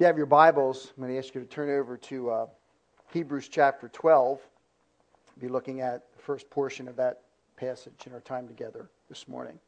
[0.00, 2.46] If you have your Bibles, I'm going to ask you to turn over to uh,
[3.12, 4.40] Hebrews chapter 12.
[5.36, 7.20] We'll be looking at the first portion of that
[7.56, 9.58] passage in our time together this morning.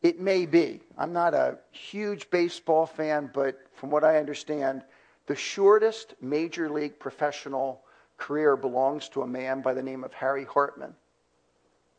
[0.00, 4.84] It may be, I'm not a huge baseball fan, but from what I understand,
[5.26, 7.82] the shortest major league professional
[8.16, 10.94] career belongs to a man by the name of Harry Hartman.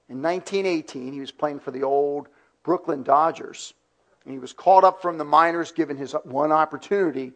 [0.07, 2.29] In 1918, he was playing for the old
[2.63, 3.73] Brooklyn Dodgers.
[4.23, 7.33] And he was called up from the minors, given his one opportunity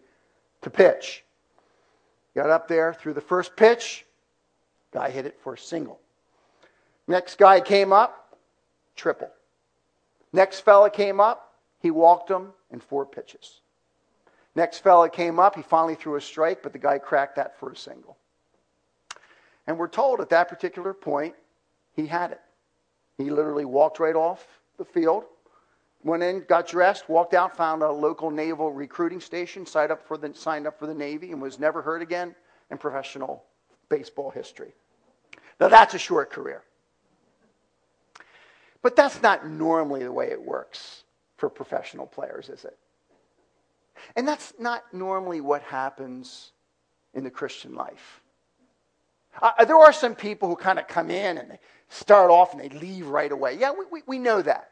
[0.62, 1.24] to pitch.
[2.36, 4.06] Got up there, threw the first pitch,
[4.92, 6.00] guy hit it for a single.
[7.08, 8.38] Next guy came up,
[8.96, 9.30] triple.
[10.34, 13.62] Next fella came up, he walked him in four pitches.
[14.56, 17.72] Next fella came up, he finally threw a strike, but the guy cracked that for
[17.72, 18.18] a single.
[19.68, 21.36] And we're told at that particular point,
[21.94, 22.42] he had it.
[23.18, 24.46] He literally walked right off
[24.78, 25.24] the field,
[26.06, 30.18] went in, got dressed, walked out, found a local naval recruiting station, signed up for
[30.18, 32.36] the, signed up for the Navy, and was never heard again
[32.70, 33.44] in professional
[33.90, 34.72] baseball history.
[35.60, 36.64] Now, that's a short career.
[38.84, 41.04] But that's not normally the way it works
[41.38, 42.78] for professional players, is it?
[44.16, 46.52] And that's not normally what happens
[47.16, 48.22] in the Christian life.
[49.42, 52.62] Uh, there are some people who kind of come in and they start off and
[52.62, 53.58] they leave right away.
[53.58, 54.70] Yeah, we, we, we know that.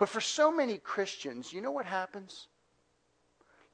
[0.00, 2.48] But for so many Christians, you know what happens?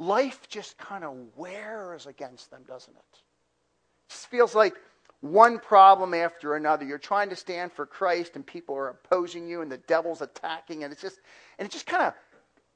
[0.00, 3.12] Life just kind of wears against them, doesn't it?
[3.12, 4.74] It just feels like
[5.20, 6.84] one problem after another.
[6.84, 10.82] You're trying to stand for Christ and people are opposing you and the devil's attacking
[10.82, 11.20] and it's just
[11.60, 12.14] and it just kind of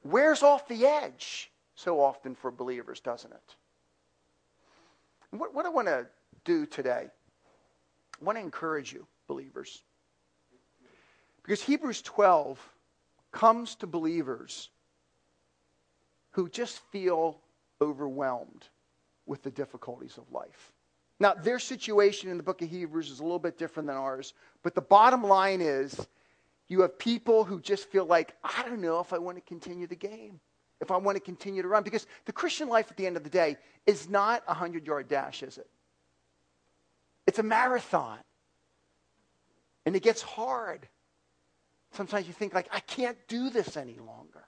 [0.04, 3.56] wears off the edge so often for believers, doesn't it?
[5.32, 6.06] What, what I want to
[6.44, 7.08] do today,
[8.20, 9.82] I want to encourage you, believers.
[11.42, 12.60] Because Hebrews 12
[13.32, 14.70] comes to believers
[16.32, 17.38] who just feel
[17.80, 18.68] overwhelmed
[19.26, 20.72] with the difficulties of life.
[21.18, 24.32] Now, their situation in the book of Hebrews is a little bit different than ours,
[24.62, 26.08] but the bottom line is
[26.68, 29.86] you have people who just feel like, I don't know if I want to continue
[29.86, 30.40] the game,
[30.80, 31.82] if I want to continue to run.
[31.82, 35.08] Because the Christian life at the end of the day is not a 100 yard
[35.08, 35.68] dash, is it?
[37.26, 38.18] It's a marathon.
[39.84, 40.88] And it gets hard.
[41.92, 44.44] Sometimes you think, like, I can't do this any longer.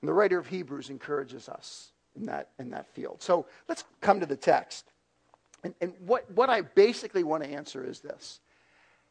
[0.00, 3.22] And the writer of Hebrews encourages us in that, in that field.
[3.22, 4.86] So let's come to the text.
[5.64, 8.40] And, and what, what I basically want to answer is this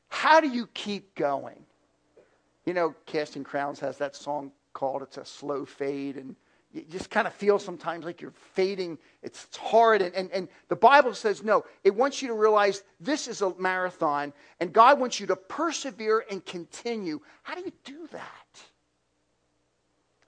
[0.10, 1.66] How do you keep going?
[2.66, 6.16] You know, Casting Crowns has that song called It's a Slow Fade.
[6.16, 6.36] And
[6.76, 8.98] you just kind of feel sometimes like you're fading.
[9.24, 10.02] It's, it's hard.
[10.02, 13.56] And, and, and the Bible says, no, it wants you to realize this is a
[13.58, 17.22] marathon, and God wants you to persevere and continue.
[17.44, 18.60] How do you do that?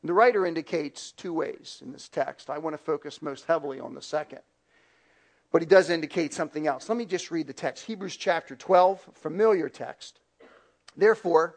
[0.06, 2.50] The writer indicates two ways in this text.
[2.50, 4.40] I want to focus most heavily on the second.
[5.52, 6.88] But he does indicate something else.
[6.88, 10.22] Let me just read the text Hebrews chapter 12, familiar text.
[10.96, 11.56] Therefore,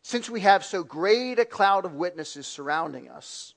[0.00, 3.54] since we have so great a cloud of witnesses surrounding us,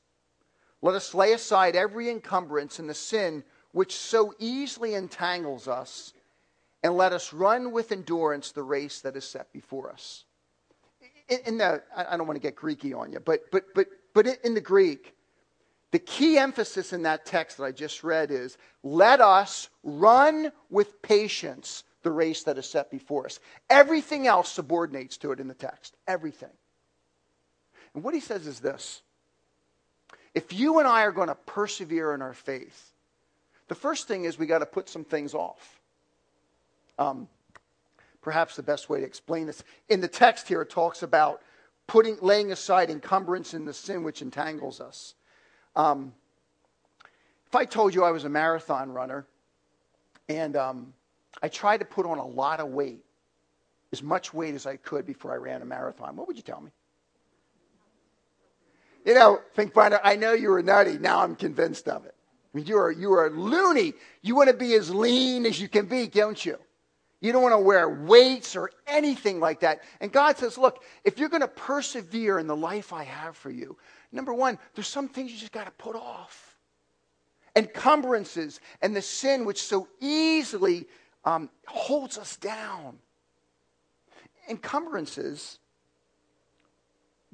[0.86, 6.14] let us lay aside every encumbrance and the sin which so easily entangles us,
[6.84, 10.26] and let us run with endurance the race that is set before us.
[11.28, 14.28] In, in the, I don't want to get Greeky on you, but, but, but, but
[14.44, 15.16] in the Greek,
[15.90, 21.02] the key emphasis in that text that I just read is let us run with
[21.02, 23.40] patience the race that is set before us.
[23.72, 25.98] Everything else subordinates to it in the text.
[26.08, 26.54] Everything.
[27.96, 29.02] And what he says is this
[30.36, 32.92] if you and I are going to persevere in our faith,
[33.70, 35.80] the first thing is we got to put some things off.
[37.00, 37.28] Um,
[38.22, 41.42] perhaps the best way to explain this in the text here, it talks about
[41.88, 45.16] putting, laying aside encumbrance in the sin which entangles us.
[45.76, 46.14] Um,
[47.48, 49.26] if I told you I was a marathon runner
[50.28, 50.94] and um,
[51.42, 53.04] I tried to put on a lot of weight,
[53.92, 56.60] as much weight as I could before I ran a marathon, what would you tell
[56.60, 56.72] me?
[59.06, 60.98] You know, Finkbeiner, I know you were nutty.
[60.98, 62.16] Now I'm convinced of it.
[62.54, 63.94] I mean, you are, you are loony.
[64.22, 66.58] You want to be as lean as you can be, don't you?
[67.22, 69.82] You don't want to wear weights or anything like that.
[70.02, 73.50] And God says, look, if you're going to persevere in the life I have for
[73.50, 73.78] you,
[74.12, 76.56] number one, there's some things you just got to put off.
[77.56, 80.88] Encumbrances and the sin which so easily
[81.24, 82.98] um, holds us down.
[84.50, 85.60] Encumbrances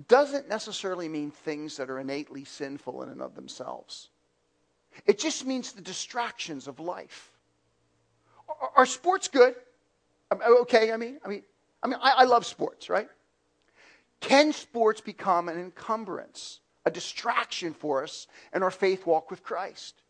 [0.07, 4.09] doesn't necessarily mean things that are innately sinful in and of themselves.
[5.06, 7.31] It just means the distractions of life.
[8.48, 9.56] Are, are sports good?
[10.31, 11.44] Um, uh, okay, I mean, I mean,
[11.83, 13.09] I mean, I, I love sports, right?
[14.19, 16.59] Can sports become an encumbrance?
[16.86, 20.01] a distraction for us in our faith walk with Christ.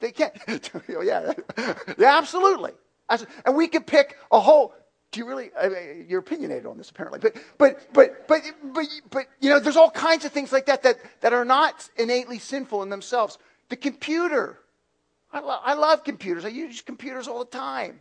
[0.00, 0.34] They can't.
[0.88, 1.32] yeah,
[1.98, 2.72] yeah, absolutely.
[3.08, 4.74] And we could pick a whole.
[5.10, 5.50] Do you really?
[5.58, 8.42] I mean, you're opinionated on this apparently, but but but but
[8.72, 11.88] but but you know, there's all kinds of things like that that that are not
[11.96, 13.38] innately sinful in themselves.
[13.68, 14.58] The computer.
[15.32, 16.44] I, lo- I love computers.
[16.44, 18.00] I use computers all the time.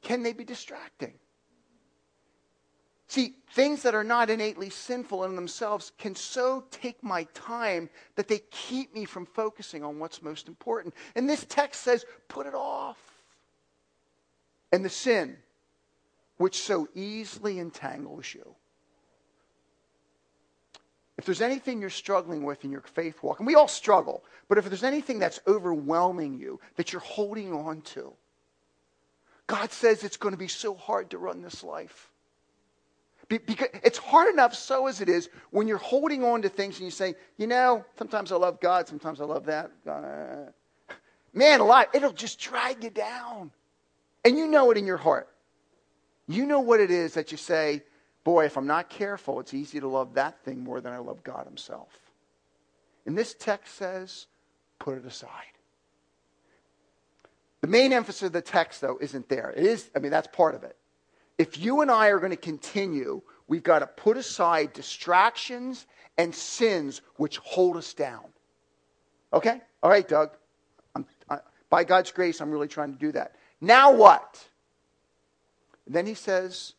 [0.00, 1.14] Can they be distracting?
[3.08, 8.28] See, things that are not innately sinful in themselves can so take my time that
[8.28, 10.94] they keep me from focusing on what's most important.
[11.14, 13.07] And this text says, put it off.
[14.72, 15.36] And the sin,
[16.36, 18.54] which so easily entangles you.
[21.16, 24.56] If there's anything you're struggling with in your faith walk, and we all struggle, but
[24.56, 28.12] if there's anything that's overwhelming you that you're holding on to,
[29.48, 32.10] God says it's going to be so hard to run this life.
[33.28, 36.86] Because it's hard enough, so as it is, when you're holding on to things and
[36.86, 39.70] you say, you know, sometimes I love God, sometimes I love that.
[39.86, 40.92] Uh,
[41.34, 43.50] man alive, it'll just drag you down.
[44.24, 45.28] And you know it in your heart.
[46.26, 47.82] You know what it is that you say,
[48.24, 51.24] boy, if I'm not careful, it's easy to love that thing more than I love
[51.24, 51.88] God Himself.
[53.06, 54.26] And this text says,
[54.78, 55.30] put it aside.
[57.62, 59.50] The main emphasis of the text, though, isn't there.
[59.56, 60.76] It is, I mean, that's part of it
[61.38, 65.86] if you and I are going to continue, we've got to put aside distractions
[66.18, 68.24] and sins which hold us down.
[69.32, 69.60] Okay?
[69.82, 70.30] All right, Doug.
[71.30, 71.38] I,
[71.70, 73.36] by God's grace, I'm really trying to do that.
[73.60, 74.48] Now what?
[75.86, 76.74] And then he says,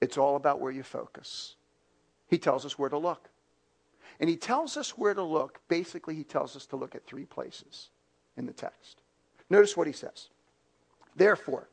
[0.00, 1.54] it's all about where you focus.
[2.28, 3.28] He tells us where to look.
[4.18, 5.60] And he tells us where to look.
[5.68, 7.90] Basically, he tells us to look at three places
[8.36, 9.00] in the text.
[9.50, 10.28] Notice what he says.
[11.14, 11.68] Therefore,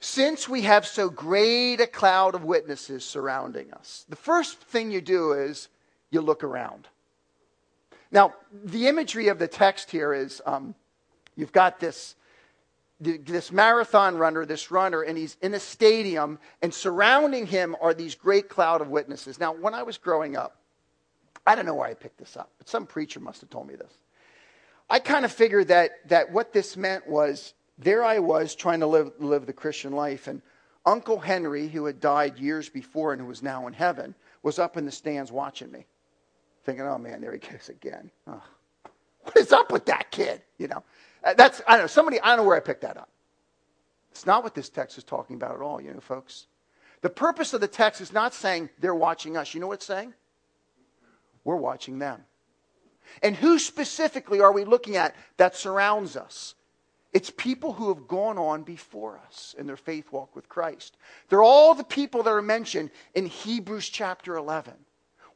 [0.00, 5.00] since we have so great a cloud of witnesses surrounding us, the first thing you
[5.00, 5.68] do is
[6.10, 6.88] you look around.
[8.10, 10.74] Now, the imagery of the text here is um,
[11.36, 12.16] you've got this,
[13.00, 18.14] this marathon runner, this runner, and he's in a stadium, and surrounding him are these
[18.14, 19.38] great cloud of witnesses.
[19.40, 20.56] Now, when I was growing up,
[21.46, 23.74] I don't know where I picked this up, but some preacher must have told me
[23.74, 23.92] this.
[24.88, 28.86] I kind of figured that, that what this meant was there I was trying to
[28.86, 30.26] live, live the Christian life.
[30.26, 30.42] And
[30.86, 34.76] Uncle Henry, who had died years before and who was now in heaven, was up
[34.76, 35.86] in the stands watching me,
[36.64, 38.10] thinking, oh man, there he goes again.
[38.24, 40.42] What is up with that kid?
[40.58, 40.84] You know,
[41.24, 43.08] Uh, that's, I don't know, somebody, I don't know where I picked that up.
[44.10, 46.46] It's not what this text is talking about at all, you know, folks.
[47.00, 49.54] The purpose of the text is not saying they're watching us.
[49.54, 50.14] You know what it's saying?
[51.42, 52.24] We're watching them.
[53.22, 56.54] And who specifically are we looking at that surrounds us?
[57.12, 60.96] It's people who have gone on before us in their faith walk with Christ.
[61.28, 64.74] They're all the people that are mentioned in Hebrews chapter 11.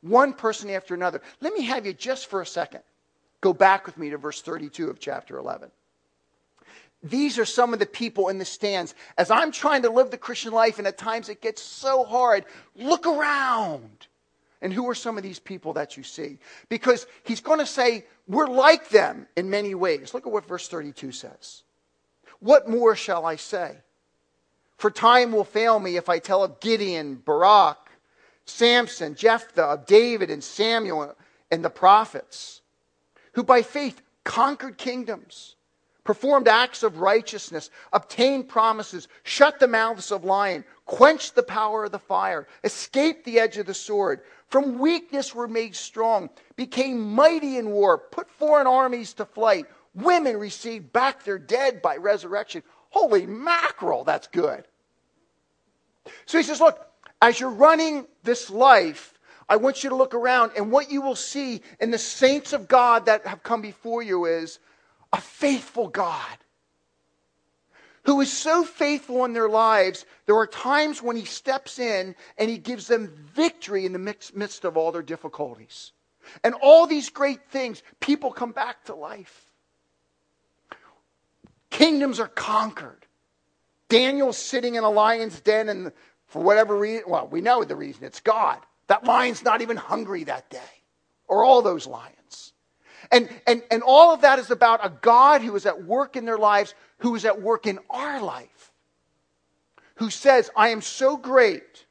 [0.01, 1.23] One person after another.
[1.41, 2.81] Let me have you just for a second
[3.41, 5.71] go back with me to verse 32 of chapter 11.
[7.03, 8.95] These are some of the people in the stands.
[9.17, 12.45] As I'm trying to live the Christian life, and at times it gets so hard,
[12.75, 14.09] look around.
[14.61, 16.39] And who are some of these people that you see?
[16.69, 20.13] Because he's going to say, we're like them in many ways.
[20.13, 21.63] Look at what verse 32 says.
[22.41, 23.77] What more shall I say?
[24.77, 27.91] For time will fail me if I tell of Gideon, Barak,
[28.45, 31.17] Samson, Jephthah, of David and Samuel
[31.51, 32.63] and the prophets,
[33.33, 35.57] who by faith conquered kingdoms,
[36.09, 41.93] performed acts of righteousness, obtained promises, shut the mouths of lions, quenched the power of
[41.93, 47.59] the fire, escaped the edge of the sword, from weakness were made strong, became mighty
[47.59, 52.63] in war, put foreign armies to flight Women received back their dead by resurrection.
[52.89, 54.65] Holy mackerel, that's good.
[56.25, 56.87] So he says, Look,
[57.21, 59.13] as you're running this life,
[59.47, 62.69] I want you to look around, and what you will see in the saints of
[62.69, 64.59] God that have come before you is
[65.13, 66.39] a faithful God
[68.05, 72.49] who is so faithful in their lives, there are times when he steps in and
[72.49, 75.93] he gives them victory in the midst of all their difficulties.
[76.43, 79.51] And all these great things, people come back to life.
[81.71, 83.05] Kingdoms are conquered.
[83.91, 85.93] Daniel's sitting in a lion's den, and
[86.27, 88.59] for whatever reason, well, we know the reason it's God.
[88.87, 90.83] That lion's not even hungry that day,
[91.27, 92.55] or all those lions.
[93.11, 96.25] And, and, and all of that is about a God who is at work in
[96.25, 98.73] their lives, who is at work in our life,
[99.97, 101.87] who says, I am so great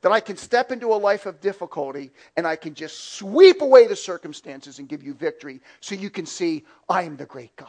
[0.00, 3.86] that I can step into a life of difficulty and I can just sweep away
[3.86, 7.68] the circumstances and give you victory so you can see I am the great God.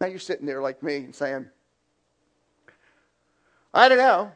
[0.00, 1.46] Now you're sitting there like me and saying,
[3.72, 4.32] I don't know.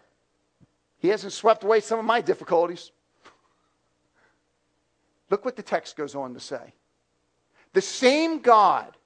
[0.98, 2.92] He hasn't swept away some of my difficulties.
[5.30, 6.74] Look what the text goes on to say.
[7.72, 8.96] The same God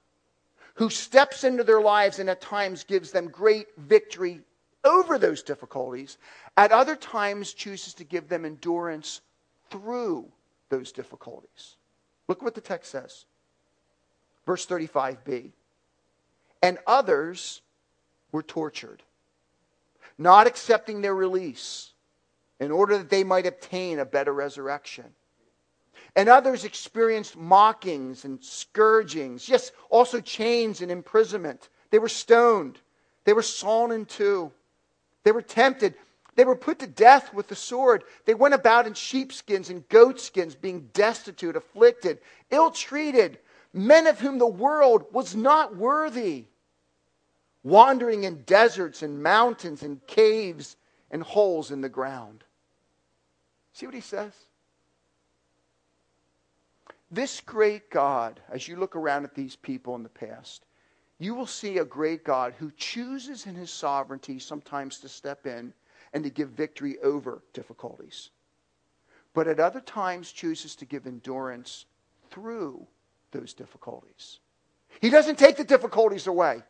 [0.75, 4.41] who steps into their lives and at times gives them great victory
[4.83, 6.17] over those difficulties,
[6.57, 9.21] at other times chooses to give them endurance
[9.69, 10.25] through
[10.69, 11.75] those difficulties.
[12.27, 13.25] Look what the text says.
[14.45, 15.51] Verse 35b.
[16.61, 17.61] And others
[18.31, 19.01] were tortured,
[20.17, 21.91] not accepting their release
[22.59, 25.05] in order that they might obtain a better resurrection.
[26.15, 31.69] And others experienced mockings and scourgings, yes, also chains and imprisonment.
[31.89, 32.79] They were stoned,
[33.25, 34.51] they were sawn in two,
[35.23, 35.95] they were tempted.
[36.35, 38.03] They were put to death with the sword.
[38.25, 42.19] They went about in sheepskins and goatskins, being destitute, afflicted,
[42.51, 43.39] ill treated,
[43.73, 46.45] men of whom the world was not worthy,
[47.63, 50.75] wandering in deserts and mountains and caves
[51.09, 52.43] and holes in the ground.
[53.73, 54.33] See what he says?
[57.11, 60.65] This great God, as you look around at these people in the past,
[61.17, 65.73] you will see a great God who chooses in his sovereignty sometimes to step in
[66.13, 68.31] and to give victory over difficulties,
[69.33, 71.85] but at other times chooses to give endurance
[72.31, 72.85] through
[73.31, 74.39] those difficulties.
[75.01, 76.63] He doesn't take the difficulties away.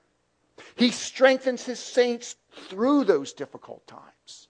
[0.75, 2.35] He strengthens his saints
[2.69, 4.47] through those difficult times.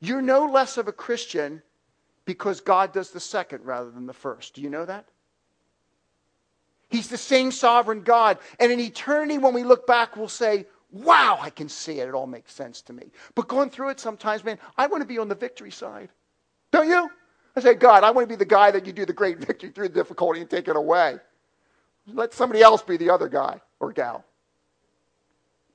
[0.00, 1.62] You're no less of a Christian
[2.24, 4.54] because God does the second rather than the first.
[4.54, 5.06] Do you know that?
[6.88, 8.38] He's the same sovereign God.
[8.60, 12.08] And in eternity, when we look back, we'll say, wow, I can see it.
[12.08, 13.10] It all makes sense to me.
[13.34, 16.10] But going through it sometimes, man, I want to be on the victory side.
[16.70, 17.10] Don't you?
[17.56, 19.70] I say, God, I want to be the guy that you do the great victory
[19.70, 21.18] through the difficulty and take it away.
[22.06, 24.24] Let somebody else be the other guy or gal.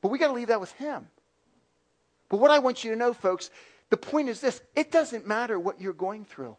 [0.01, 1.07] But we got to leave that with Him.
[2.29, 3.49] But what I want you to know, folks,
[3.89, 6.55] the point is this it doesn't matter what you're going through.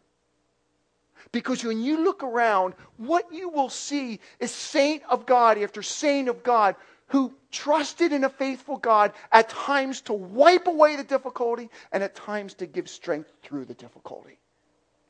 [1.31, 6.27] Because when you look around, what you will see is saint of God after saint
[6.27, 6.75] of God
[7.07, 12.15] who trusted in a faithful God at times to wipe away the difficulty and at
[12.15, 14.39] times to give strength through the difficulty.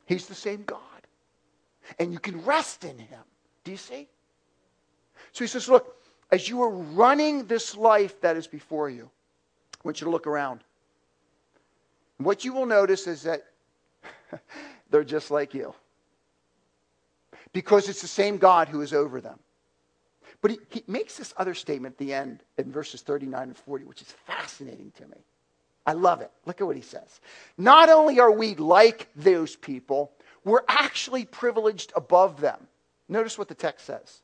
[0.06, 0.78] He's the same God.
[1.98, 3.20] And you can rest in him.
[3.64, 4.08] Do you see?
[5.32, 5.96] So he says, Look,
[6.30, 9.08] as you are running this life that is before you,
[9.74, 10.60] I want you to look around.
[12.24, 13.42] What you will notice is that
[14.90, 15.74] they're just like you
[17.52, 19.38] because it's the same God who is over them.
[20.40, 23.84] But he, he makes this other statement at the end in verses 39 and 40,
[23.84, 25.18] which is fascinating to me.
[25.86, 26.30] I love it.
[26.46, 27.20] Look at what he says.
[27.58, 30.12] Not only are we like those people,
[30.44, 32.66] we're actually privileged above them.
[33.08, 34.22] Notice what the text says.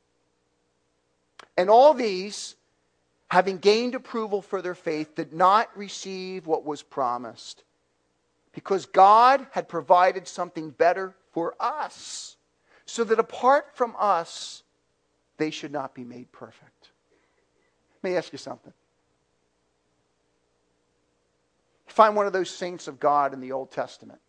[1.57, 2.57] And all these,
[3.29, 7.65] having gained approval for their faith, did not receive what was promised
[8.53, 12.37] because God had provided something better for us
[12.87, 14.63] so that apart from us,
[15.37, 16.91] they should not be made perfect.
[18.03, 18.73] Let me ask you something.
[21.87, 24.21] Find one of those saints of God in the Old Testament.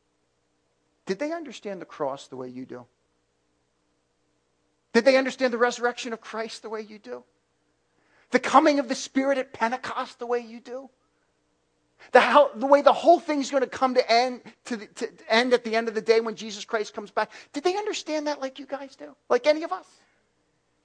[1.05, 2.85] Did they understand the cross the way you do?
[4.93, 7.23] Did they understand the resurrection of Christ the way you do?
[8.31, 10.89] The coming of the Spirit at Pentecost the way you do?
[12.11, 15.09] The, how, the way the whole thing's going to come to end, to, the, to
[15.29, 17.31] end at the end of the day when Jesus Christ comes back.
[17.53, 19.15] Did they understand that like you guys do?
[19.29, 19.85] Like any of us?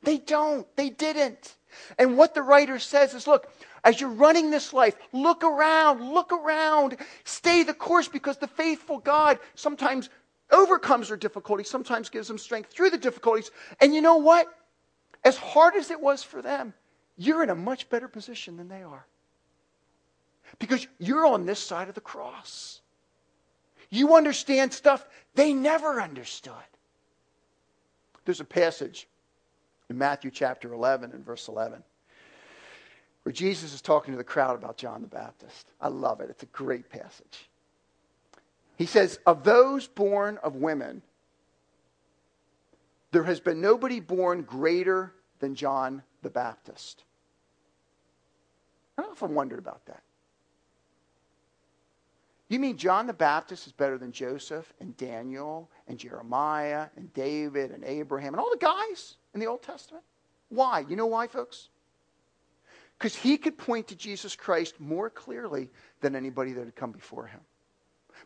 [0.03, 0.67] They don't.
[0.77, 1.57] They didn't.
[1.99, 3.51] And what the writer says is look,
[3.85, 8.99] as you're running this life, look around, look around, stay the course because the faithful
[8.99, 10.11] God sometimes
[10.51, 13.51] overcomes their difficulties, sometimes gives them strength through the difficulties.
[13.81, 14.47] And you know what?
[15.25, 16.75] As hard as it was for them,
[17.17, 19.07] you're in a much better position than they are
[20.59, 22.81] because you're on this side of the cross.
[23.91, 26.55] You understand stuff they never understood.
[28.25, 29.07] There's a passage
[29.91, 31.83] in Matthew chapter 11 and verse 11
[33.25, 35.67] where Jesus is talking to the crowd about John the Baptist.
[35.81, 36.31] I love it.
[36.31, 37.49] It's a great passage.
[38.77, 41.03] He says, Of those born of women,
[43.13, 47.05] there has been nobody born greater than John the Baptist.
[48.99, 50.03] I I wondered about that.
[52.49, 57.71] You mean John the Baptist is better than Joseph and Daniel and Jeremiah and David
[57.71, 60.05] and Abraham and all the guys in the Old Testament?
[60.51, 60.85] Why?
[60.89, 61.69] You know why, folks?
[62.99, 65.71] Because he could point to Jesus Christ more clearly
[66.01, 67.41] than anybody that had come before him.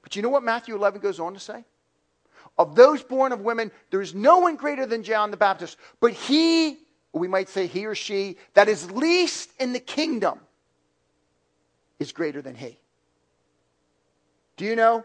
[0.02, 1.64] But you know what Matthew 11 goes on to say?
[2.58, 6.12] Of those born of women, there is no one greater than John the Baptist, but
[6.12, 6.78] he,
[7.12, 10.40] we might say he or she, that is least in the kingdom
[11.98, 12.78] is greater than he.
[14.58, 15.04] Do you know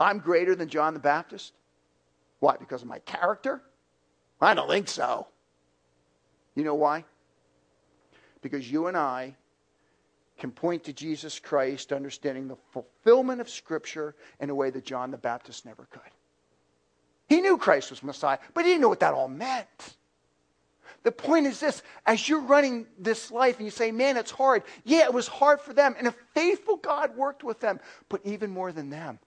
[0.00, 1.52] I'm greater than John the Baptist?
[2.40, 2.56] Why?
[2.56, 3.62] Because of my character?
[4.40, 5.28] I don't think so.
[6.56, 7.04] You know why?
[8.40, 9.36] Because you and I
[10.38, 15.12] can point to Jesus Christ understanding the fulfillment of Scripture in a way that John
[15.12, 16.00] the Baptist never could.
[17.28, 19.96] He knew Christ was Messiah, but he didn't know what that all meant.
[21.02, 24.62] The point is this as you're running this life and you say, man, it's hard.
[24.84, 25.94] Yeah, it was hard for them.
[25.98, 29.18] And a faithful God worked with them, but even more than them.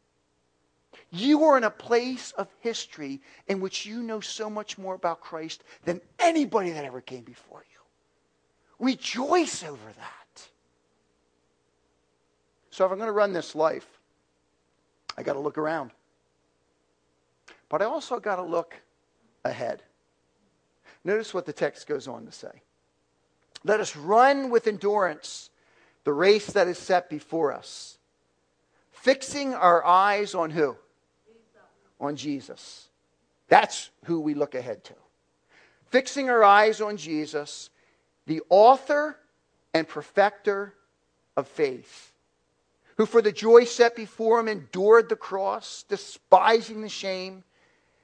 [1.12, 5.20] You are in a place of history in which you know so much more about
[5.20, 8.86] Christ than anybody that ever came before you.
[8.86, 10.48] Rejoice over that.
[12.70, 13.88] So if I'm going to run this life,
[15.18, 15.92] I got to look around.
[17.70, 18.76] But I also got to look
[19.44, 19.82] ahead.
[21.06, 22.64] Notice what the text goes on to say.
[23.64, 25.52] Let us run with endurance
[26.04, 27.98] the race that is set before us,
[28.92, 30.76] fixing our eyes on who?
[32.00, 32.90] On Jesus.
[33.48, 34.94] That's who we look ahead to.
[35.88, 37.70] Fixing our eyes on Jesus,
[38.26, 39.18] the author
[39.74, 40.74] and perfecter
[41.38, 42.12] of faith,
[42.98, 47.44] who for the joy set before him endured the cross, despising the shame,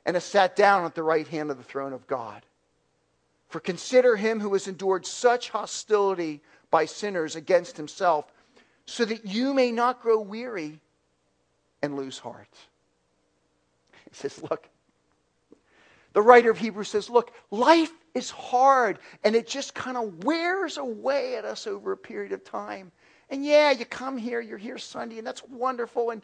[0.05, 2.43] and has sat down at the right hand of the throne of God.
[3.51, 8.31] For consider him who has endured such hostility by sinners against himself,
[8.85, 10.79] so that you may not grow weary
[11.81, 12.47] and lose heart.
[14.09, 14.69] He says, Look,
[16.13, 20.77] the writer of Hebrews says, Look, life is hard and it just kind of wears
[20.77, 22.89] away at us over a period of time.
[23.29, 26.11] And yeah, you come here, you're here Sunday, and that's wonderful.
[26.11, 26.21] And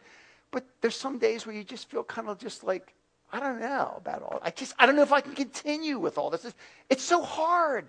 [0.50, 2.94] but there's some days where you just feel kind of just like,
[3.32, 4.40] I don't know about all.
[4.42, 6.44] I just I don't know if I can continue with all this.
[6.44, 6.56] It's,
[6.88, 7.86] it's so hard.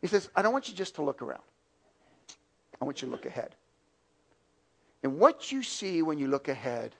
[0.00, 1.42] He says, I don't want you just to look around.
[2.80, 3.54] I want you to look ahead.
[5.02, 6.94] And what you see when you look ahead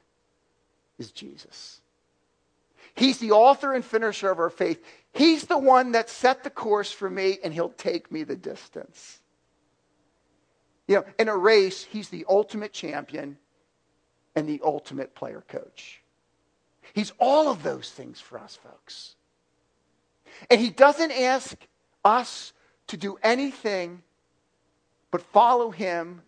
[0.99, 1.81] is Jesus.
[2.95, 4.83] He's the author and finisher of our faith.
[5.12, 9.20] He's the one that set the course for me, and he'll take me the distance.
[10.87, 13.38] You know, in a race, he's the ultimate champion
[14.35, 16.03] and the ultimate player coach.
[16.93, 19.14] He's all of those things for us, folks.
[20.51, 21.57] And he doesn't ask
[22.05, 22.53] us
[22.88, 24.03] to do anything
[25.11, 26.23] but follow him,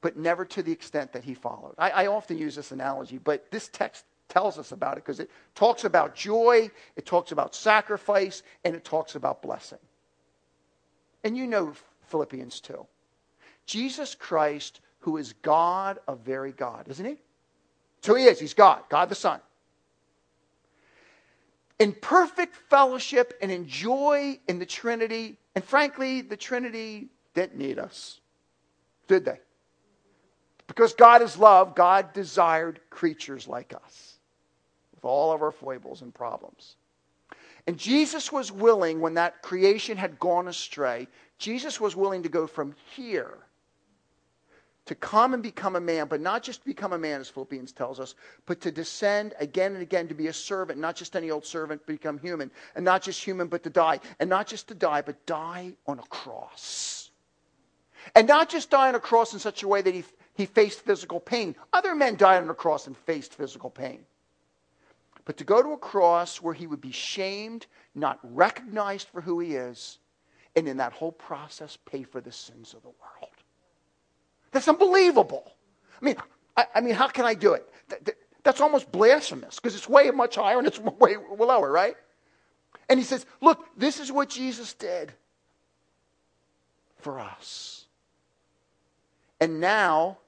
[0.00, 1.74] but never to the extent that he followed.
[1.78, 5.30] I, I often use this analogy, but this text tells us about it because it
[5.54, 9.78] talks about joy, it talks about sacrifice, and it talks about blessing.
[11.24, 11.74] And you know
[12.08, 12.86] Philippians 2.
[13.66, 17.16] Jesus Christ, who is God of very God, isn't he?
[18.02, 18.38] So he is.
[18.38, 19.40] He's God, God the Son.
[21.78, 25.38] In perfect fellowship and in joy in the Trinity.
[25.54, 28.20] And frankly, the Trinity didn't need us,
[29.08, 29.40] did they?
[30.66, 34.14] Because God is love, God desired creatures like us
[34.94, 36.76] with all of our foibles and problems.
[37.66, 42.46] And Jesus was willing, when that creation had gone astray, Jesus was willing to go
[42.46, 43.38] from here
[44.86, 47.72] to come and become a man, but not just to become a man, as Philippians
[47.72, 48.14] tells us,
[48.46, 51.82] but to descend again and again to be a servant, not just any old servant,
[51.86, 55.02] but become human, and not just human, but to die, and not just to die,
[55.02, 57.10] but die on a cross.
[58.16, 60.02] And not just die on a cross in such a way that he,
[60.34, 61.54] he faced physical pain.
[61.72, 64.04] Other men died on a cross and faced physical pain.
[65.24, 69.38] But to go to a cross where he would be shamed, not recognized for who
[69.38, 69.98] he is,
[70.56, 73.21] and in that whole process pay for the sins of the world.
[74.52, 75.52] That's unbelievable.
[76.00, 76.16] I mean,
[76.56, 77.68] I, I mean, how can I do it?
[78.44, 81.94] that's almost blasphemous because it's way much higher and it's way lower, right?
[82.88, 85.12] And he says, look, this is what Jesus did
[86.98, 87.86] for us.
[89.40, 90.18] And now,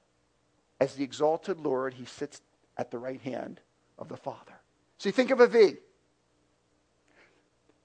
[0.79, 2.41] as the exalted Lord, he sits
[2.77, 3.59] at the right hand
[3.97, 4.53] of the Father.
[4.97, 5.75] So you think of a V.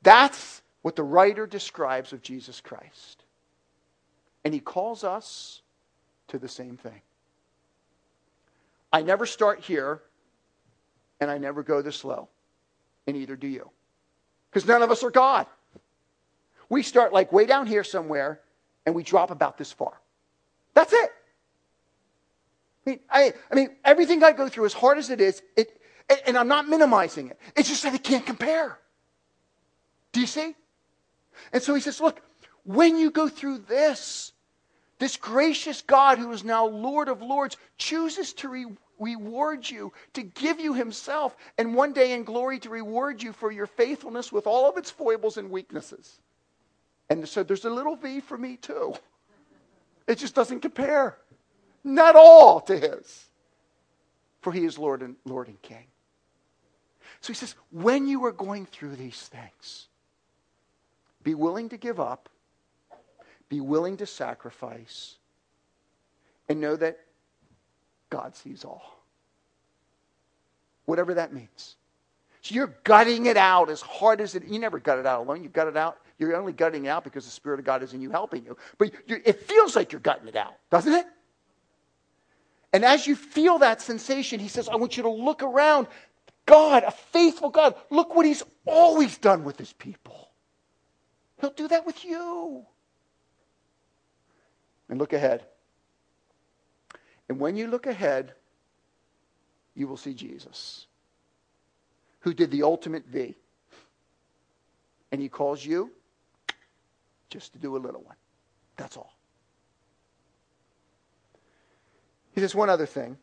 [0.02, 3.24] That's what the writer describes of Jesus Christ.
[4.44, 5.62] And he calls us
[6.30, 7.00] to the same thing.
[8.92, 10.02] I never start here,
[11.20, 12.28] and I never go this low,
[13.06, 13.70] and neither do you.
[14.50, 15.46] Because none of us are God.
[16.68, 18.40] We start like way down here somewhere,
[18.86, 20.00] and we drop about this far.
[20.74, 21.10] That's it.
[22.86, 25.80] I mean, I, I mean everything I go through, as hard as it is, it,
[26.26, 28.78] and I'm not minimizing it, it's just that it can't compare.
[30.12, 30.54] Do you see?
[31.52, 32.20] And so he says, look,
[32.64, 34.32] when you go through this,
[35.00, 38.66] this gracious God, who is now Lord of Lords, chooses to re-
[39.00, 43.50] reward you, to give you Himself, and one day in glory to reward you for
[43.50, 46.20] your faithfulness with all of its foibles and weaknesses.
[47.08, 48.94] And so there's a little V for me too.
[50.06, 51.16] It just doesn't compare.
[51.84, 53.28] not all to his.
[54.40, 55.86] For he is Lord and Lord and King.
[57.20, 59.88] So he says, when you are going through these things,
[61.22, 62.30] be willing to give up,
[63.50, 65.16] be willing to sacrifice,
[66.48, 66.98] and know that
[68.08, 69.04] God sees all.
[70.86, 71.76] Whatever that means.
[72.40, 74.44] So you're gutting it out as hard as it.
[74.46, 75.42] You never gut it out alone.
[75.42, 75.98] You gut it out.
[76.18, 78.56] You're only gutting it out because the Spirit of God is in you helping you.
[78.78, 81.06] But it feels like you're gutting it out, doesn't it?
[82.72, 85.88] And as you feel that sensation, he says, I want you to look around.
[86.46, 90.30] God, a faithful God, look what he's always done with his people.
[91.40, 92.64] He'll do that with you.
[94.90, 95.46] And look ahead.
[97.28, 98.34] And when you look ahead,
[99.74, 100.86] you will see Jesus,
[102.20, 103.36] who did the ultimate V.
[105.12, 105.92] And he calls you
[107.30, 108.16] just to do a little one.
[108.76, 109.14] That's all.
[112.32, 113.16] He says one other thing,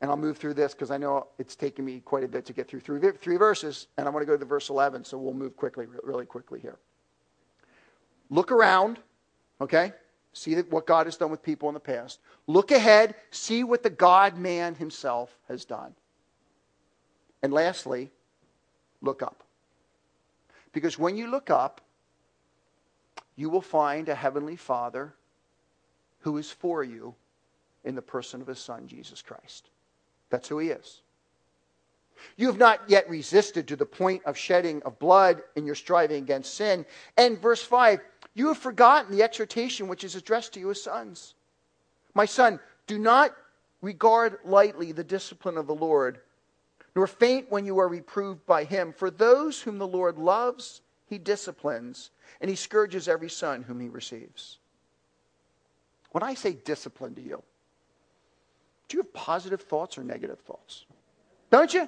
[0.00, 2.52] and I'll move through this because I know it's taken me quite a bit to
[2.52, 5.34] get through three, three verses, and I want to go to verse 11, so we'll
[5.34, 6.78] move quickly, really quickly here.
[8.28, 8.98] Look around,
[9.60, 9.92] okay?
[10.32, 12.20] See what God has done with people in the past.
[12.46, 15.94] Look ahead, see what the God man himself has done.
[17.42, 18.10] And lastly,
[19.00, 19.42] look up.
[20.72, 21.80] Because when you look up,
[23.34, 25.14] you will find a heavenly Father
[26.20, 27.14] who is for you
[27.84, 29.70] in the person of his Son, Jesus Christ.
[30.28, 31.00] That's who he is.
[32.36, 36.22] You have not yet resisted to the point of shedding of blood in your striving
[36.22, 36.84] against sin.
[37.16, 38.00] And verse 5
[38.40, 41.34] you have forgotten the exhortation which is addressed to you as sons.
[42.14, 43.36] My son, do not
[43.82, 46.20] regard lightly the discipline of the Lord,
[46.96, 48.94] nor faint when you are reproved by him.
[48.94, 53.90] For those whom the Lord loves, he disciplines, and he scourges every son whom he
[53.90, 54.56] receives.
[56.12, 57.42] When I say discipline to you,
[58.88, 60.86] do you have positive thoughts or negative thoughts?
[61.50, 61.86] Don't you?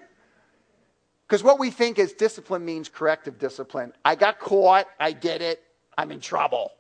[1.27, 3.95] Because what we think is discipline means corrective discipline.
[4.05, 5.62] I got caught, I did it,
[5.97, 6.73] I'm in trouble.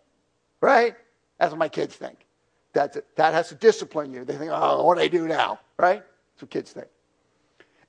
[0.60, 0.94] Right?
[1.38, 2.26] That's what my kids think.
[2.72, 3.06] That's it.
[3.16, 4.24] That has to discipline you.
[4.24, 5.60] They think, oh, what do I do now?
[5.78, 6.02] Right?
[6.34, 6.86] That's what kids think.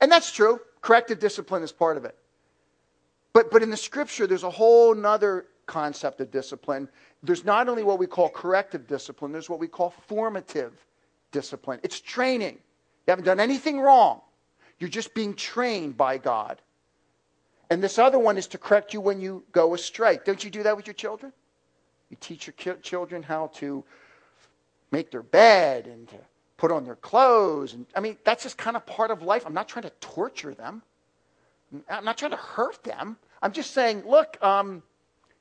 [0.02, 0.60] And that's true.
[0.82, 2.18] Corrective discipline is part of it.
[3.32, 6.90] But, but in the scripture, there's a whole other concept of discipline.
[7.24, 10.74] There's not only what we call corrective discipline, there's what we call formative
[11.32, 11.80] discipline.
[11.84, 12.56] It's training.
[12.56, 14.22] You haven't done anything wrong.
[14.80, 16.62] You're just being trained by God.
[17.74, 20.20] And this other one is to correct you when you go astray.
[20.24, 21.34] Don't you do that with your children?
[22.12, 23.84] You teach your children how to
[24.92, 26.18] make their bed and to
[26.58, 27.74] put on their clothes.
[27.74, 29.48] And I mean, that's just kind of part of life.
[29.48, 30.84] I'm not trying to torture them.
[31.90, 33.18] I'm not trying to hurt them.
[33.42, 34.84] I'm just saying, look, um,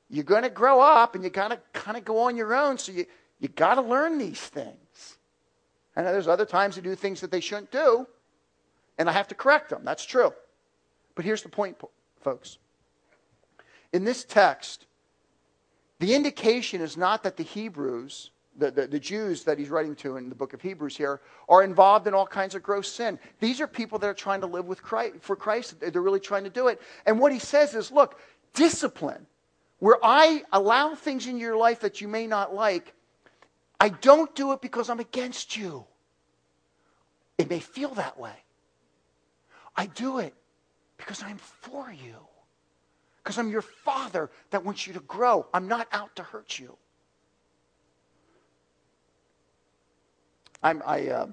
[0.09, 2.79] you're going to grow up and you got to kind of go on your own.
[2.79, 3.05] So you,
[3.41, 5.19] you got to learn these things.
[5.97, 8.07] And there's other times they do things that they shouldn't do,
[8.97, 9.83] and I have to correct them.
[9.85, 10.33] That's true.
[11.15, 11.77] But here's the point,
[12.23, 12.59] folks.
[13.93, 14.87] In this text,
[15.99, 20.17] the indication is not that the Hebrews, the, the, the, Jews that he's writing to
[20.17, 23.19] in the book of Hebrews here, are involved in all kinds of gross sin.
[23.39, 25.79] These are people that are trying to live with Christ, for Christ.
[25.81, 26.81] They're really trying to do it.
[27.07, 28.19] And what he says is look,
[28.55, 29.27] discipline,
[29.79, 32.95] where I allow things in your life that you may not like,
[33.79, 35.85] I don't do it because I'm against you.
[37.37, 38.35] It may feel that way.
[39.77, 40.35] I do it
[41.05, 42.15] because I'm for you.
[43.23, 45.47] Because I'm your father that wants you to grow.
[45.53, 46.77] I'm not out to hurt you.
[50.63, 51.27] I'm, I, uh,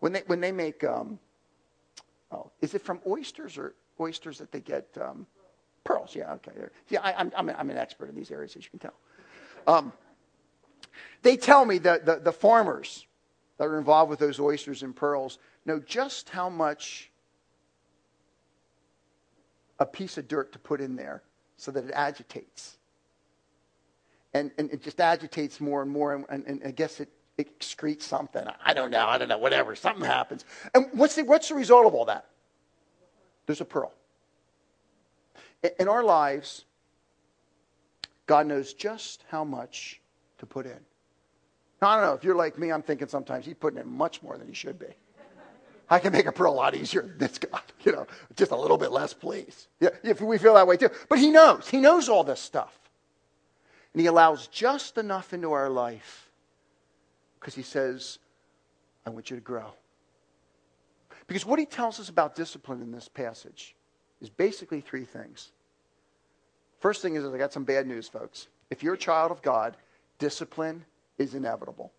[0.00, 1.18] when they, when they make, um,
[2.32, 5.26] oh, is it from oysters or oysters that they get um,
[5.84, 6.14] pearls?
[6.14, 6.52] Yeah, okay.
[6.88, 8.94] Yeah, I, am I'm, I'm an expert in these areas, as you can tell.
[9.66, 9.92] Um,
[11.22, 13.06] they tell me that the, the farmers
[13.58, 17.12] that are involved with those oysters and pearls know just how much
[19.78, 21.22] a piece of dirt to put in there
[21.56, 22.78] so that it agitates.
[24.34, 27.58] And, and it just agitates more and more, and, and, and I guess it, it
[27.58, 28.44] excretes something.
[28.64, 29.74] I don't know, I don't know, whatever.
[29.74, 30.44] Something happens.
[30.74, 32.26] And what's the, what's the result of all that?
[33.46, 33.92] There's a pearl.
[35.78, 36.66] In, our lives,
[38.26, 40.00] God knows just how much
[40.38, 40.78] to put in.
[41.80, 44.22] Now, I don't know, if you're like me, I'm thinking sometimes he's putting in much
[44.22, 44.94] more than he should be.
[45.90, 47.62] I can make a prayer a lot easier than this God.
[47.84, 49.68] You know, just a little bit less, please.
[49.80, 50.90] Yeah, if we feel that way too.
[51.08, 51.68] But he knows.
[51.68, 52.76] He knows all this stuff.
[53.94, 56.28] And he allows just enough into our life
[57.38, 58.18] because he says,
[59.06, 59.72] I want you to grow.
[61.28, 63.74] Because what he tells us about discipline in this passage
[64.20, 65.52] is basically three things.
[66.80, 68.48] First thing is, I got some bad news, folks.
[68.70, 69.76] If you're a child of God,
[70.18, 70.84] discipline
[71.16, 71.92] is inevitable.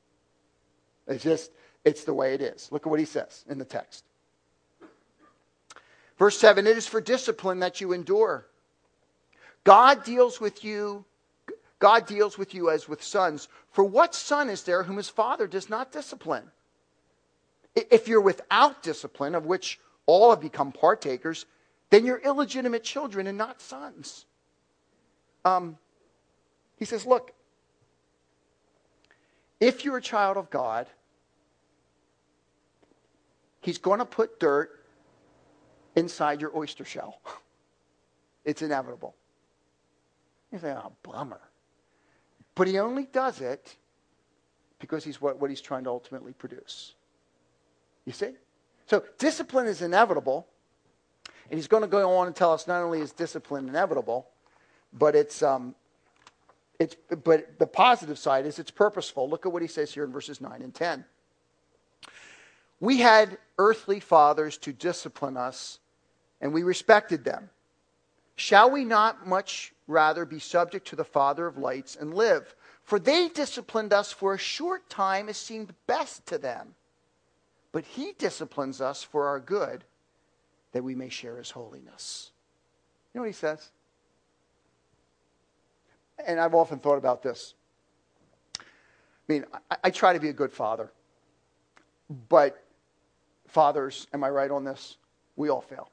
[1.07, 1.51] It's just,
[1.85, 2.69] it's the way it is.
[2.71, 4.03] Look at what he says in the text.
[6.17, 8.45] Verse 7 It is for discipline that you endure.
[9.63, 11.05] God deals with you.
[11.79, 13.47] God deals with you as with sons.
[13.71, 16.51] For what son is there whom his father does not discipline?
[17.75, 21.45] If you're without discipline, of which all have become partakers,
[21.89, 24.25] then you're illegitimate children and not sons.
[25.45, 25.77] Um,
[26.77, 27.31] he says, Look,
[29.59, 30.87] if you're a child of God,
[33.61, 34.85] He's going to put dirt
[35.95, 37.19] inside your oyster shell.
[38.45, 39.15] It's inevitable.
[40.51, 41.41] You say, oh, bummer.
[42.55, 43.75] But he only does it
[44.79, 46.95] because he's what, what he's trying to ultimately produce.
[48.05, 48.31] You see?
[48.87, 50.47] So discipline is inevitable.
[51.51, 54.27] And he's going to go on and tell us not only is discipline inevitable,
[54.93, 55.75] but it's, um,
[56.79, 59.29] it's but the positive side is it's purposeful.
[59.29, 61.05] Look at what he says here in verses 9 and 10.
[62.79, 65.79] We had earthly fathers to discipline us,
[66.39, 67.49] and we respected them.
[68.35, 72.55] Shall we not much rather be subject to the Father of lights and live?
[72.83, 76.73] For they disciplined us for a short time as seemed best to them.
[77.71, 79.83] But he disciplines us for our good,
[80.71, 82.31] that we may share his holiness.
[83.13, 83.69] You know what he says?
[86.25, 87.53] And I've often thought about this.
[88.57, 88.63] I
[89.27, 90.91] mean, I, I try to be a good father,
[92.29, 92.63] but
[93.49, 94.97] fathers, am I right on this?
[95.35, 95.89] We all fail.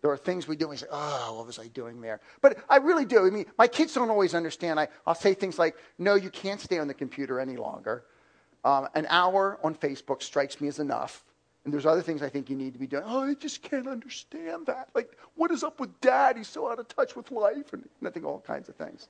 [0.00, 2.20] There are things we do and we say, oh, what was I doing there?
[2.40, 3.26] But I really do.
[3.26, 4.78] I mean, my kids don't always understand.
[4.78, 8.04] I, I'll say things like, no, you can't stay on the computer any longer.
[8.64, 11.24] Um, an hour on Facebook strikes me as enough.
[11.64, 13.02] And there's other things I think you need to be doing.
[13.04, 14.88] Oh, I just can't understand that.
[14.94, 16.36] Like, what is up with dad?
[16.36, 17.72] He's so out of touch with life.
[17.72, 19.08] And I think all kinds of things.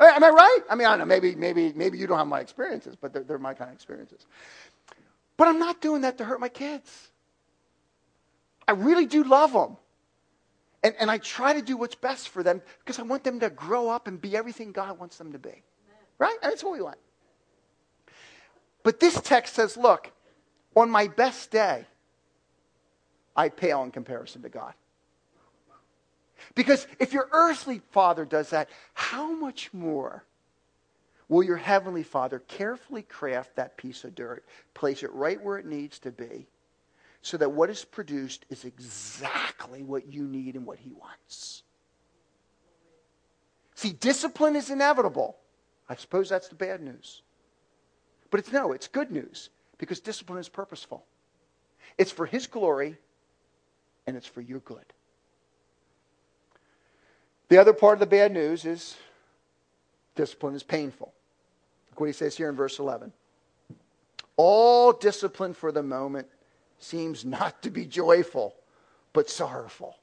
[0.00, 0.60] Am I right?
[0.70, 1.04] I mean, I don't know.
[1.04, 4.26] Maybe, maybe, maybe you don't have my experiences, but they're, they're my kind of experiences.
[5.36, 7.10] But I'm not doing that to hurt my kids.
[8.66, 9.76] I really do love them.
[10.82, 13.50] And, and I try to do what's best for them because I want them to
[13.50, 15.62] grow up and be everything God wants them to be.
[16.18, 16.36] Right?
[16.42, 16.98] And that's what we want.
[18.82, 20.12] But this text says, look,
[20.76, 21.86] on my best day,
[23.34, 24.74] I pale in comparison to God.
[26.54, 30.24] Because if your earthly father does that, how much more
[31.28, 35.66] will your heavenly father carefully craft that piece of dirt, place it right where it
[35.66, 36.46] needs to be,
[37.22, 41.62] so that what is produced is exactly what you need and what he wants?
[43.74, 45.36] See, discipline is inevitable.
[45.88, 47.22] I suppose that's the bad news.
[48.30, 51.04] But it's no, it's good news because discipline is purposeful.
[51.96, 52.98] It's for his glory
[54.06, 54.84] and it's for your good.
[57.48, 58.96] The other part of the bad news is
[60.14, 61.13] discipline is painful.
[61.94, 63.12] Look what he says here in verse 11.
[64.36, 66.26] All discipline for the moment
[66.80, 68.56] seems not to be joyful,
[69.12, 69.94] but sorrowful.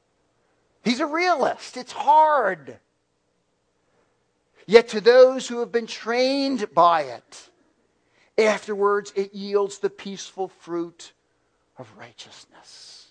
[0.85, 1.75] He's a realist.
[1.75, 2.79] It's hard.
[4.65, 7.49] Yet to those who have been trained by it,
[8.37, 11.11] afterwards it yields the peaceful fruit
[11.77, 13.07] of righteousness.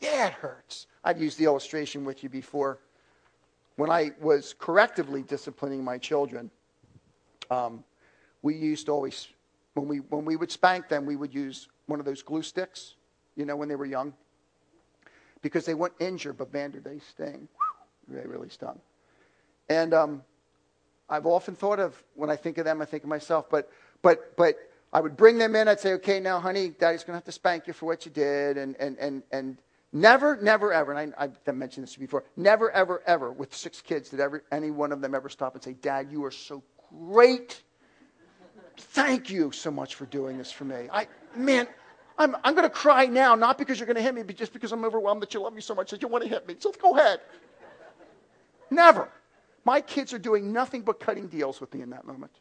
[0.00, 0.88] Yeah, it hurts.
[1.04, 2.80] I've used the illustration with you before.
[3.76, 6.50] When I was correctively disciplining my children,
[7.50, 7.84] um,
[8.42, 9.28] we used always,
[9.74, 12.94] when we, when we would spank them, we would use one of those glue sticks,
[13.36, 14.12] you know, when they were young.
[15.40, 17.48] Because they weren't injured, but man, did they sting.
[18.08, 18.80] They really stung.
[19.68, 20.22] And um,
[21.08, 23.70] I've often thought of, when I think of them, I think of myself, but,
[24.02, 24.56] but, but
[24.92, 25.68] I would bring them in.
[25.68, 28.10] I'd say, okay, now, honey, daddy's going to have to spank you for what you
[28.10, 28.56] did.
[28.56, 29.58] And, and, and, and
[29.92, 34.08] never, never, ever, and I, I've mentioned this before, never, ever, ever, with six kids,
[34.08, 37.62] did ever, any one of them ever stop and say, Dad, you are so great.
[38.76, 40.88] Thank you so much for doing this for me.
[40.92, 41.66] I, man,
[42.18, 44.52] I'm, I'm going to cry now, not because you're going to hit me, but just
[44.52, 46.56] because I'm overwhelmed that you love me so much that you want to hit me.
[46.58, 47.20] So go ahead.
[48.70, 49.08] Never.
[49.64, 52.32] My kids are doing nothing but cutting deals with me in that moment.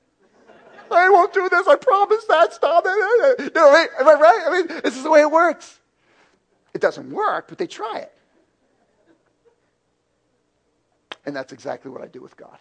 [0.90, 1.68] I won't do this.
[1.68, 2.54] I promise that.
[2.54, 3.54] Stop it.
[3.54, 4.42] Know, am I right?
[4.48, 5.80] I mean, this is the way it works.
[6.74, 8.14] It doesn't work, but they try it.
[11.26, 12.58] And that's exactly what I do with God.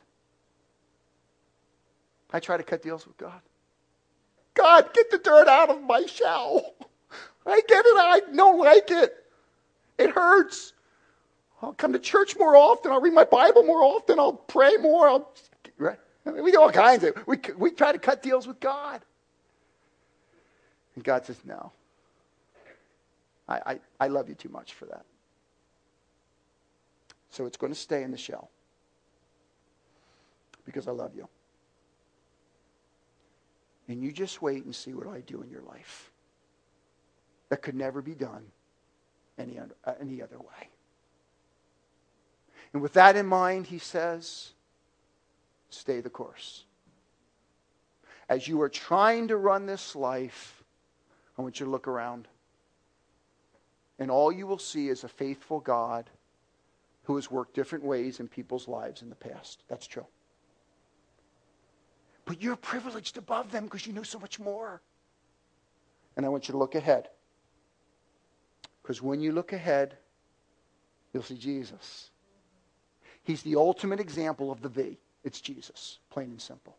[2.32, 3.40] I try to cut deals with God.
[4.54, 6.74] God, get the dirt out of my shell.
[7.46, 7.96] I get it.
[7.96, 9.14] I don't like it.
[9.98, 10.72] It hurts.
[11.62, 12.90] I'll come to church more often.
[12.90, 14.18] I'll read my Bible more often.
[14.18, 15.08] I'll pray more.
[15.08, 15.32] I'll,
[15.78, 15.98] right?
[16.24, 17.14] I mean, we do all kinds of.
[17.26, 19.00] We we try to cut deals with God,
[20.94, 21.72] and God says no.
[23.48, 25.04] I, I, I love you too much for that.
[27.30, 28.50] So it's going to stay in the shell
[30.64, 31.28] because I love you.
[33.88, 36.10] And you just wait and see what I do in your life.
[37.48, 38.44] That could never be done
[39.38, 40.70] any, uh, any other way.
[42.72, 44.52] And with that in mind, he says,
[45.70, 46.64] stay the course.
[48.28, 50.64] As you are trying to run this life,
[51.38, 52.26] I want you to look around.
[53.98, 56.10] And all you will see is a faithful God
[57.04, 59.62] who has worked different ways in people's lives in the past.
[59.68, 60.06] That's true.
[62.26, 64.82] But you're privileged above them because you know so much more.
[66.16, 67.08] And I want you to look ahead.
[68.82, 69.96] Because when you look ahead,
[71.12, 72.10] you'll see Jesus.
[73.22, 74.98] He's the ultimate example of the V.
[75.24, 76.76] It's Jesus, plain and simple.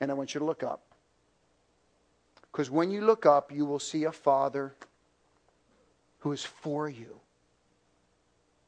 [0.00, 0.82] And I want you to look up.
[2.50, 4.74] Because when you look up, you will see a Father
[6.18, 7.20] who is for you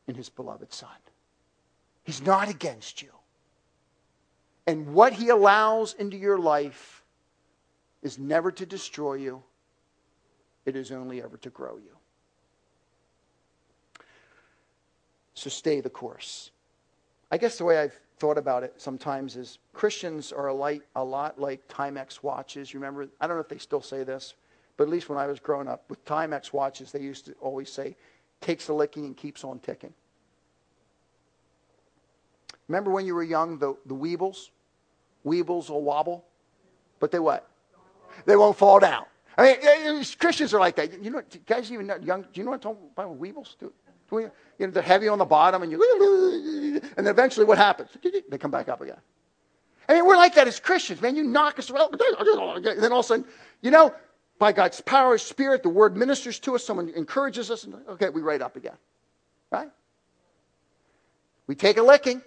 [0.07, 0.89] in his beloved Son.
[2.03, 3.11] He's not against you.
[4.66, 7.03] And what he allows into your life
[8.03, 9.42] is never to destroy you,
[10.64, 11.96] it is only ever to grow you.
[15.35, 16.50] So stay the course.
[17.31, 21.05] I guess the way I've thought about it sometimes is Christians are a, light, a
[21.05, 22.72] lot like Timex watches.
[22.72, 23.09] You remember?
[23.20, 24.35] I don't know if they still say this,
[24.77, 27.70] but at least when I was growing up, with Timex watches, they used to always
[27.70, 27.96] say,
[28.40, 29.92] takes a licking and keeps on ticking.
[32.68, 34.50] Remember when you were young, the, the Weebles?
[35.25, 36.25] Weebles will wobble,
[37.01, 37.49] but they what?
[38.27, 39.07] They won't fall down.
[39.37, 41.03] I mean, Christians are like that.
[41.03, 43.19] You know, guys even young, do you know what I'm talking about?
[43.19, 43.59] Weebles?
[43.59, 43.73] Do,
[44.09, 47.59] do we, you know, they're heavy on the bottom, and you, and then eventually what
[47.59, 47.91] happens?
[48.03, 48.99] They come back up again.
[49.89, 51.17] I mean, we're like that as Christians, man.
[51.17, 53.25] You knock us, and then all of a sudden,
[53.61, 53.95] you know,
[54.39, 56.65] by God's power, Spirit, the Word ministers to us.
[56.65, 58.77] Someone encourages us, and okay, we right up again,
[59.51, 59.71] right?
[61.47, 62.23] We take a licking.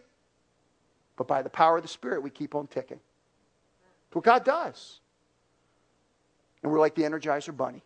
[1.17, 2.99] But by the power of the Spirit, we keep on ticking.
[4.07, 4.99] It's what God does.
[6.63, 7.83] And we're like the Energizer Bunny.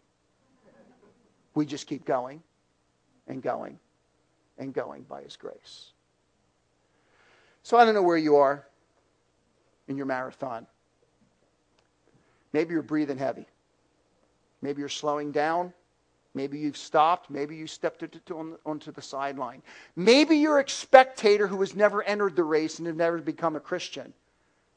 [1.56, 2.44] We just keep going
[3.28, 3.80] and going
[4.58, 5.91] and going by His grace.
[7.63, 8.65] So I don't know where you are
[9.88, 10.67] in your marathon.
[12.54, 13.46] Maybe you're breathing heavy.
[14.62, 15.74] Maybe you're slowing down.
[16.34, 17.30] Maybe you've stopped.
[17.30, 19.62] Maybe you stepped on, onto the sideline.
[19.96, 23.60] Maybe you're a spectator who has never entered the race and have never become a
[23.60, 24.13] Christian.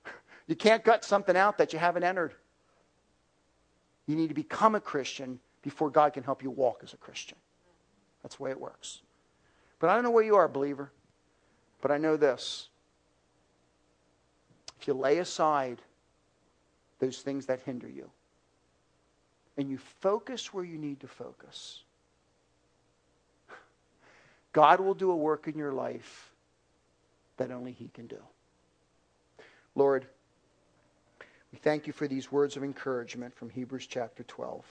[0.47, 2.35] You can't gut something out that you haven't entered.
[4.07, 7.38] You need to become a Christian before God can help you walk as a Christian.
[8.23, 9.01] That's the way it works.
[9.79, 10.93] But I don't know where you are, believer.
[11.81, 12.69] But I know this.
[14.79, 15.81] If you lay aside
[16.99, 18.11] those things that hinder you,
[19.57, 21.83] and you focus where you need to focus,
[24.53, 26.31] God will do a work in your life
[27.37, 28.21] that only He can do.
[29.75, 30.07] Lord,
[31.53, 34.64] we thank you for these words of encouragement from Hebrews chapter 12.